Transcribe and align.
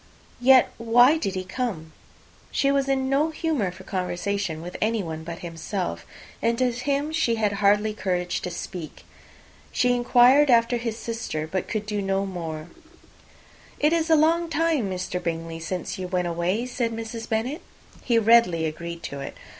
"Yet 0.39 0.71
why 0.79 1.19
did 1.19 1.35
he 1.35 1.43
come?" 1.43 1.91
She 2.49 2.71
was 2.71 2.89
in 2.89 3.07
no 3.07 3.29
humour 3.29 3.69
for 3.69 3.83
conversation 3.83 4.59
with 4.59 4.75
anyone 4.81 5.23
but 5.23 5.37
himself; 5.45 6.07
and 6.41 6.57
to 6.57 6.71
him 6.71 7.11
she 7.11 7.35
had 7.35 7.51
hardly 7.51 7.93
courage 7.93 8.41
to 8.41 8.49
speak. 8.49 9.05
She 9.71 9.93
inquired 9.93 10.49
after 10.49 10.77
his 10.77 10.97
sister, 10.97 11.45
but 11.45 11.67
could 11.67 11.85
do 11.85 12.01
no 12.01 12.25
more. 12.25 12.69
"It 13.79 13.93
is 13.93 14.09
a 14.09 14.15
long 14.15 14.49
time, 14.49 14.89
Mr. 14.89 15.21
Bingley, 15.21 15.59
since 15.59 15.99
you 15.99 16.07
went 16.07 16.27
away," 16.27 16.65
said 16.65 16.91
Mrs. 16.93 17.29
Bennet. 17.29 17.61
He 18.03 18.17
readily 18.17 18.65
agreed 18.65 19.03
to 19.03 19.19
it. 19.19 19.37